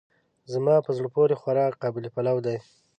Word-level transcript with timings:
زما 0.53 0.75
په 0.85 0.91
زړه 0.97 1.07
پورې 1.15 1.35
خوراک 1.41 1.73
قابلي 1.83 2.09
پلو 2.15 2.37
دی. 2.45 2.57